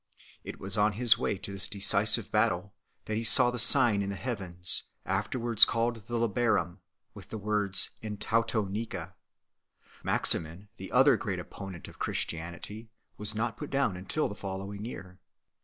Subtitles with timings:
[0.43, 2.73] It was on his way to this decisive battle
[3.05, 6.69] that he saw the sign in the heavens(), afterwards called the Labarum
[7.13, 9.13] 1, with the words TOVTW vUa.
[10.03, 15.19] Maximin, the other great opponent of Christianity, was not put down until the following year.